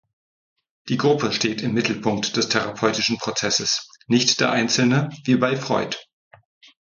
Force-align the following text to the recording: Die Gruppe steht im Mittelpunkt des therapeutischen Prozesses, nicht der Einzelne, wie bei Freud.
Die 0.89 0.97
Gruppe 0.97 1.31
steht 1.31 1.61
im 1.61 1.75
Mittelpunkt 1.75 2.35
des 2.35 2.49
therapeutischen 2.49 3.19
Prozesses, 3.19 3.87
nicht 4.07 4.39
der 4.39 4.51
Einzelne, 4.51 5.09
wie 5.25 5.35
bei 5.35 5.55
Freud. 5.55 5.95